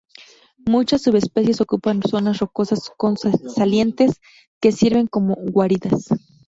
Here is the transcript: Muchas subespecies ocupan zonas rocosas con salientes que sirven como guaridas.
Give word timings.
Muchas 0.67 1.03
subespecies 1.03 1.61
ocupan 1.61 2.01
zonas 2.01 2.39
rocosas 2.39 2.89
con 2.97 3.17
salientes 3.17 4.19
que 4.59 4.71
sirven 4.71 5.05
como 5.05 5.35
guaridas. 5.35 6.05